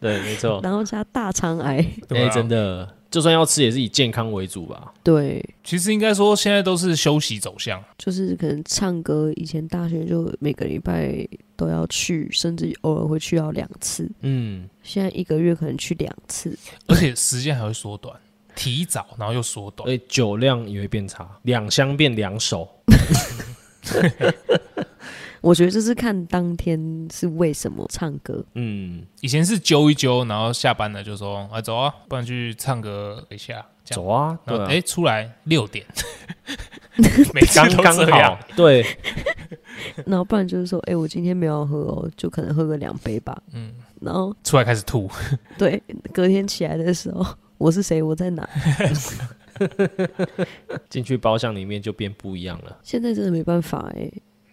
[0.00, 0.60] 对，没错。
[0.62, 1.76] 然后加大肠癌，
[2.08, 4.94] 哎、欸，真的，就算要吃，也是以健康为主吧。
[5.02, 14.10] 对，其实应该说现在都是休息走向，就是可能唱歌，以前大学就每个礼拜都要去，甚至偶尔会去到两次。
[14.22, 18.16] 嗯，现在一个月可能去两次，而且时间还会缩短，
[18.56, 22.66] 提早然后又缩短，哎，酒量也会变差，两箱变两手。
[25.40, 28.44] 我觉得这是看当天是为什么唱歌。
[28.54, 35.84] 嗯，以前是揪一揪，然后下班了就说：“啊，走啊，不然去唱歌一下。”走啊，然后哎、啊，出来六点，
[37.54, 38.38] 刚刚好。
[38.54, 38.84] 对，
[40.06, 45.10] 然后不然就是说：“哎，我今天没有喝哦，就可能喝个两杯吧。”嗯，然后出来开始吐。
[45.56, 47.26] 对，隔天起来的时候，
[47.56, 48.00] 我是谁？
[48.02, 48.48] 我在哪？
[50.88, 52.78] 进去包厢里面就变不一样了。
[52.82, 54.10] 现在真的没办法哎，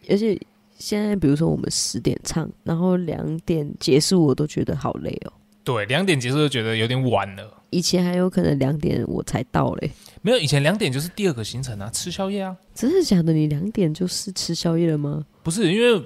[0.10, 0.40] 而且。
[0.80, 5.34] 现在比如说我们十点唱，然后两点结束，我都觉得好累哦。
[5.64, 7.52] 对，两点结束就觉得有点晚了。
[7.72, 9.90] 以前还有可能两点我才到嘞。
[10.22, 12.56] 没有，以前两点就是第二个行程啊，吃宵夜啊。
[12.76, 13.34] 真的假的？
[13.34, 15.26] 你两点就是吃宵夜了吗？
[15.42, 16.00] 不是，因为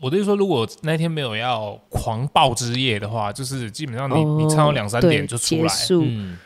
[0.00, 6.02] 我的意思说，如果那天没有要狂暴之夜的话，就是基本上你、哦、你唱到两三点就出来，结束。
[6.04, 6.36] 嗯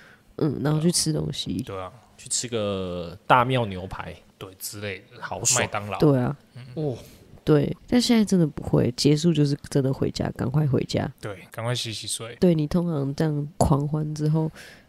[0.41, 1.63] 嗯，然后去吃东西。
[1.63, 5.61] 对啊，去吃个大庙牛排，对之类的，好爽。
[5.61, 5.99] 麦当劳。
[5.99, 6.99] 对啊，嗯、哦。
[7.43, 11.11] 对，但现在真的不会结束，就是真的回家，赶快回家。
[11.21, 12.37] 对，赶快洗洗睡。
[12.39, 14.49] 对，你通常这样狂欢之后，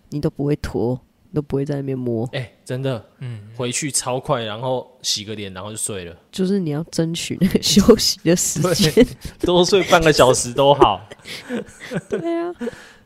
[0.09, 0.99] 你都不会拖，
[1.33, 2.27] 都不会在那边摸。
[2.33, 6.15] 哎、欸，真的，嗯，回去超快，然后洗个脸，然后就睡了。
[6.29, 9.07] 就是你要争取那个 休息的时间，
[9.39, 11.01] 多睡半个小时都好。
[12.09, 12.53] 对啊。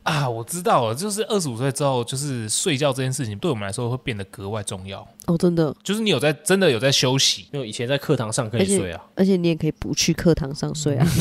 [0.06, 5.36] 啊，我知道了，就是二十五岁之后，就是睡觉这件事情对我们来说会变得格外重要哦。
[5.36, 11.08] 真的，就是你有在真的有在休息，因为以前在课堂上可以睡啊，而且，而且你也可以不去课堂上睡啊。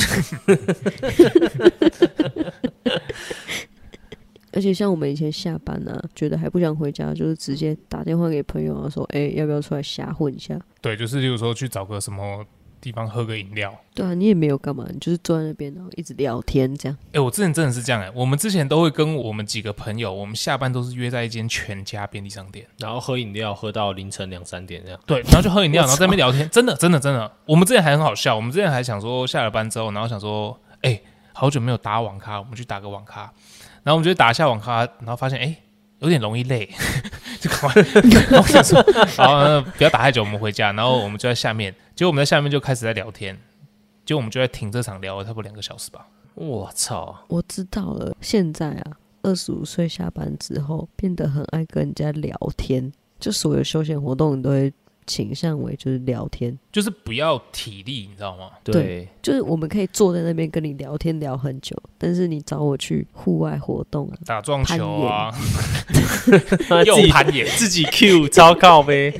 [4.52, 12.44] 而且像我们以前下班啊，觉得还不想回家，就是直接打电话给朋友啊，说：“哎、欸，要不要出来瞎混一下？”对，就是例如说去找个什么。
[12.84, 16.98] 地方喝个饮料，对啊，你也没有干嘛，你就是坐在那边然后一直聊天这样。
[17.06, 25.00] 哎、欸，我之前真的是这样哎、欸，我们之前都会跟我们几个朋友，我们下班都是约在一间全家便利商店，然后喝饮料喝到凌晨两三点这样。
[25.06, 27.32] 对，然后就喝饮料，然后在那边聊天，真的真的真的。
[27.46, 33.32] 我们之前还很好笑，我们之前还想说下了班之后，然后想说，哎、欸，好久没有打网咖，我们去打个网咖。
[33.82, 35.44] 然后我们就打一下网咖，然后发现哎。
[35.46, 35.60] 欸
[36.00, 36.68] 有点容易累，
[37.44, 37.82] 就赶快，
[38.30, 38.82] 然后想说，
[39.16, 40.72] 好，不要打太久，我们回家。
[40.72, 43.38] 然后我们就在下面，结果我们在下面就开始在聊天，
[44.06, 46.06] 结果我们就在停车场聊了差不多两个小时吧。
[46.34, 47.14] 我操！
[47.28, 54.72] 我知道了，现在啊，二十五岁下班之后，变得很爱跟人家聊天，就所有休闲活动你都会。
[55.06, 58.50] 倾向为就是聊天，就是不要体力，你知道吗？
[58.64, 65.32] 对，就是我们可以坐在那边跟你聊天聊很久，但是你找我去户外活动啊，打撞球啊，
[66.86, 69.12] 又攀岩，自己 Q 糟糕呗，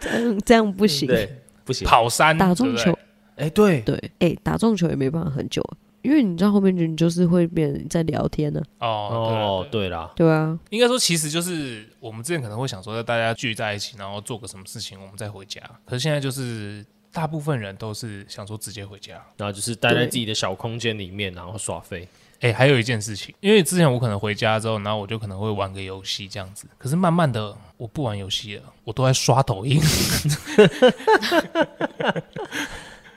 [0.00, 2.96] 这 样这样不行，对，不行，跑山打撞球，
[3.36, 3.80] 哎，对。
[3.82, 5.62] 对，哎，打撞球也没办法很久。
[6.08, 8.62] 因为你知道后面就你就是会变在聊天呢。
[8.78, 15.60] 哦哦，对啦，对啊，应该说其实就是我们之前可能会想说，要大家聚在一起，然后做个什么事情，我们再回家。
[15.84, 22.08] 可是现在就是大部分人都是想说直接回家，然后就是待在自己的小空间里面，然后耍飞。
[22.40, 26.66] 哎，还有一件事情，因为之前我可能回家之后，然后我就可能会玩个游戏这样子。
[26.78, 29.78] 可是慢慢的，我不玩游戏了，我都在刷抖音。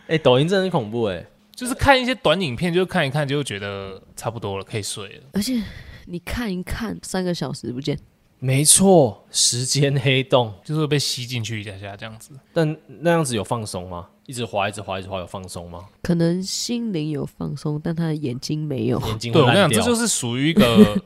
[0.08, 1.26] 哎，抖音真的很恐怖哎。
[1.62, 5.24] 就是看一些短影片，就看一看，就觉得差不多了，可以睡了。
[5.34, 5.62] 而且
[6.08, 7.96] 你看一看，三个小时不见，
[8.40, 12.32] 没错，时间黑洞就是会被吸进去一下下这样子。
[12.52, 14.08] 但那样子有放松吗？
[14.26, 15.86] 一直滑，一直滑，一直滑，有放松吗？
[16.02, 19.00] 可能心灵有放松，但他的眼睛没有。
[19.02, 21.00] 眼睛对我跟你讲，这就是属于一个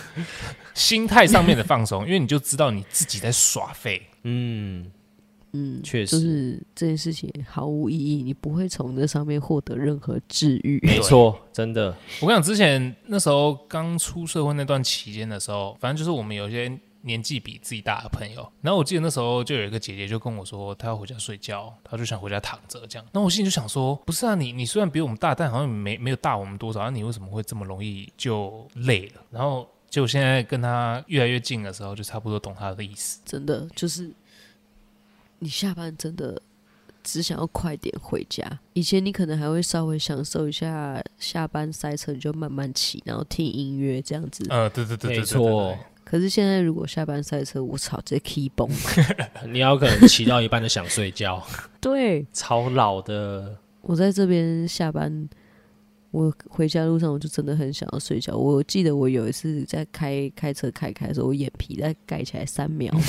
[0.72, 4.00] 心态上面的放松，因为你就知道你自己在耍废。
[4.22, 4.90] 嗯。
[5.52, 10.78] 嗯，确实，就是这件事情毫无意义，你不会从这上面获得任何治愈。
[10.82, 11.94] 没 错，真的。
[12.20, 23.08] 我跟你讲，之前那时候刚出社会那段期间的时候，反正就是我们有一些年纪比自己大的朋友，然后我记得那时候就有一个姐姐就跟我说，她要回家睡觉，她就想回家躺着这样。
[23.12, 29.22] 那我心里就想说，不是啊，你你虽然比我们大，但好像没没有大我们多少，那你为什么会这么容易就累了？
[29.30, 33.20] 然后就现在跟她越来越近的时候，就差不多懂她的意思。
[33.24, 34.12] 真的就是。
[35.40, 36.40] 你下班真的
[37.02, 38.46] 只想要快点回家。
[38.74, 44.44] 以前你可能还会稍微享受一下下班塞车，你就慢慢骑，然后听音乐这样子。
[44.48, 45.76] 呃，对对对，没错。
[46.04, 48.68] 可是现在如果下班塞车，我操，直接 key 崩。
[49.48, 51.42] 你要可能骑到一半就想睡觉。
[51.80, 53.56] 对，超老的。
[53.82, 55.28] 我在这边下班，
[56.10, 58.36] 我回家路上我就真的很想要睡觉。
[58.36, 62.92] 我记得我有一次在开开车开开的时候，我眼皮在盖起来三秒。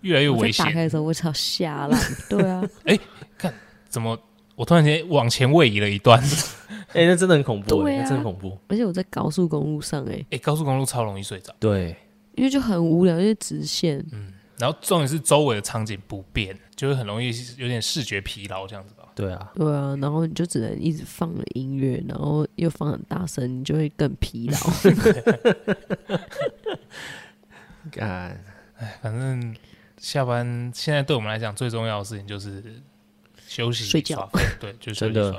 [0.00, 0.66] 越来越危险。
[0.66, 1.96] 打开的时候，我操，瞎了。
[2.28, 2.60] 对啊。
[2.84, 3.00] 哎、欸，
[3.38, 3.54] 看
[3.88, 4.18] 怎么？
[4.54, 6.20] 我突然间往前位移了一段，
[6.92, 8.58] 哎、欸，那真的很恐怖，对啊，真的很恐怖。
[8.68, 11.96] 而且我在高速公路上，哎，哎，高速公路超容易睡着，对，
[12.34, 19.08] 因为就很无聊，因为直线，嗯，然后重点是周围的场景不变，就会很容易有点视觉疲劳这样子吧。
[19.14, 24.58] 对啊，对啊，然后你就只能一直放了音乐，然后又放很大声，你就会更疲劳。
[27.90, 28.42] 干，
[28.76, 29.54] 哎，反正
[29.98, 32.62] 下班现在对我们来讲最重要的事情就是。
[33.44, 34.26] 休息、睡觉，
[34.58, 35.30] 对，就是真的。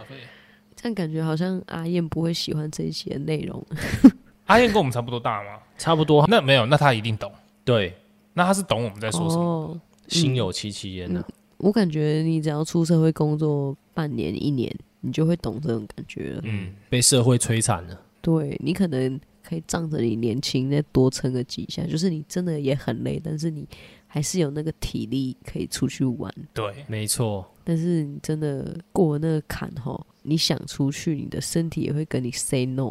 [0.75, 3.65] 这样感觉好像阿燕不会喜欢这一期的内容。
[4.45, 5.57] 阿燕跟我们差不多大吗？
[5.79, 6.23] 差不多。
[6.27, 7.31] 那没有，那他一定懂。
[7.65, 7.97] 对，
[8.33, 9.43] 那他是懂我们在说什么。
[9.43, 11.23] 哦、心有戚戚焉呢。
[11.57, 16.41] 我感觉你只要出社会工作半年、一年，你就会懂这种感觉了。
[16.43, 18.01] 嗯，被社会摧残了。
[18.21, 23.67] 对，你可能可以仗着你年轻再多撑个几下，就是你真的也很累，但是你
[24.07, 26.33] 还是有那个体力可以出去玩。
[26.53, 27.49] 对，没错。
[27.63, 32.89] 但是你真的过了那个坎吼，你想出去，你的身体也会跟你 say no。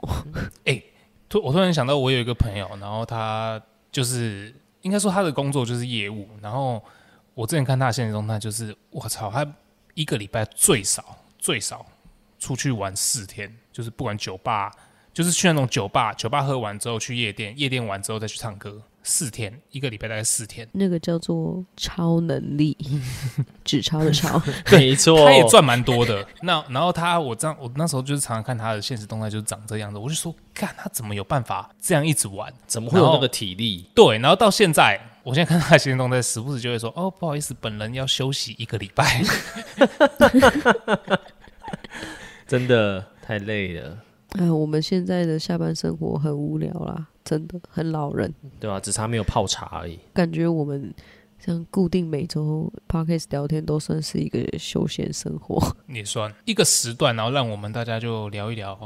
[0.65, 0.85] 哎、欸，
[1.29, 6.83] 突我突然想到，我有一个朋友，然后他就是应该说他的工作就是业务，然后
[7.35, 9.47] 我之前看他现实中，他就是我操，他
[9.95, 11.85] 一个礼拜最少最少
[12.39, 14.71] 出去玩四天，就是不管酒吧，
[15.13, 18.83] 就是去那种酒吧，酒吧喝完之后去夜店，夜店完之后再去唱歌。
[19.03, 22.77] 四天，一个礼拜大概四天，那个叫做超能力，
[23.65, 24.41] 纸钞的钞，
[24.71, 26.25] 没错，他也赚蛮多的。
[26.43, 29.99] 那然后他，我这样，我那时候就是常常看他的现实动态，就是长这样子。
[29.99, 32.53] 我就说，看他怎么有办法这样一直玩？
[32.67, 33.87] 怎么会有那个体力？
[33.95, 39.23] 对，然后到现在，我现在看他的现实动态，时不时就会说，哦，不好意思，本人要休息一个礼拜。
[42.47, 43.99] 真的太累了。
[44.39, 49.99] 哎，我们现在的下班生活很无聊啦，真的很老人，对啊，只差没有泡茶而已。
[50.13, 50.93] 感觉我们
[51.39, 58.79] 像固定每周 podcast 聊天都算是一个休闲生活， 也算一个时段，然后让我们大家就聊一聊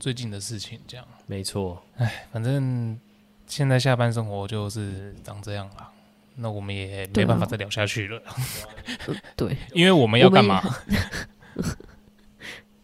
[0.00, 1.06] 最近的事情，这样。
[1.26, 2.98] 没错，哎，反正
[3.46, 5.88] 现在下班生活就是长这样了，
[6.36, 8.20] 那我们也没办法再聊下去了。
[9.06, 10.62] 对，对 因为我们要干嘛？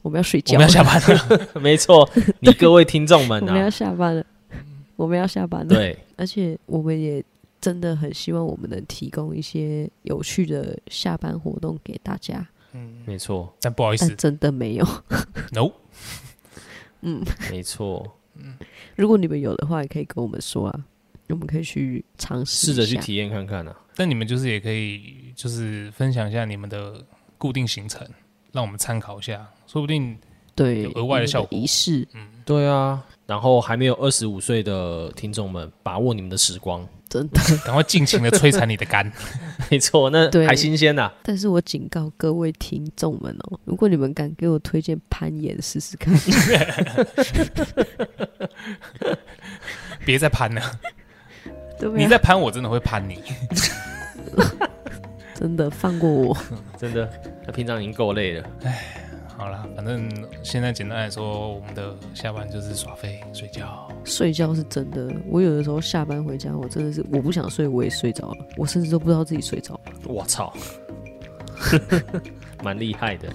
[0.03, 1.61] 我们要睡觉，我们要下班了。
[1.61, 2.09] 没错，
[2.41, 4.25] 你各位听众们、啊，我们要下班了，
[5.01, 5.69] 我们要下班了。
[5.69, 7.25] 对，而且我们也
[7.59, 12.47] 真的很希望我们能提供一些有趣的下班活动给大家。
[12.73, 14.87] 嗯，没错，但不好意思，真的没有。
[15.53, 15.73] No。
[17.01, 18.19] 嗯，没错。
[18.35, 18.59] 嗯，
[18.95, 20.85] 如果你们有的话，也可以跟我们说啊，
[21.29, 23.75] 我们可以去尝试，试着去体验看看啊。
[23.97, 27.03] 但你们就是也可以，就是分享一下你们的
[27.39, 28.07] 固定行程。
[28.53, 30.19] 让我们参考一下，说不定
[30.61, 31.59] 对额外的效果。
[31.59, 33.03] 仪式，嗯，对啊。
[33.27, 39.11] 然后还没有二十五岁的听众们，把握你们的时光，真的， 赶快尽情的摧残你的肝。
[39.71, 41.15] 没错，那还新鲜呐、啊。
[41.23, 46.13] 但是我警告各位听众们哦，如果你们敢给我推荐攀岩试试看，
[50.05, 50.61] 别再攀了。
[51.79, 53.23] 对啊、你再攀，我真的会攀你。
[55.35, 56.37] 真的放过我，
[56.77, 57.09] 真的。
[57.47, 58.45] 他平常已经够累了。
[58.65, 59.09] 哎，
[59.41, 60.07] 好了，反正
[60.43, 63.89] 现在简单来说，我们的下班就是耍废、睡觉。
[64.05, 65.11] 睡觉是真的。
[65.31, 68.47] 我有的时候下班回家，我真的是我不想睡，我也睡着了。
[68.59, 69.81] 我甚至都不知道自己睡着了。
[70.05, 70.53] 我操，
[72.63, 73.33] 蛮厉害的，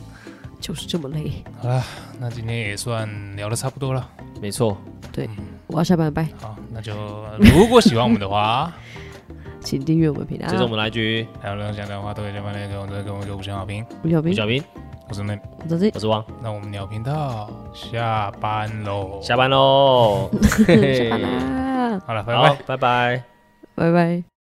[0.61, 1.31] 就是这么累。
[1.59, 1.83] 好了，
[2.19, 4.07] 那今天也算聊的差不多了。
[4.39, 4.77] 没错，
[5.11, 6.29] 对，嗯、我要下班，拜。
[6.39, 6.93] 好，那就
[7.39, 8.71] 如果喜欢我们的话。
[9.59, 10.45] 请订阅我们频道。
[10.47, 13.83] 这是我们来局，还有任何想讲的话，都可以在下面给我们给我们个五星好评。
[14.03, 14.63] 吴小兵，小兵，
[15.07, 15.39] 我是妹，
[15.69, 16.23] 我是我是汪。
[16.41, 22.01] 那我们鸟频道下班喽，下班喽， 下班啦。
[22.05, 23.23] 好了，拜拜，拜拜，
[23.75, 24.25] 拜拜。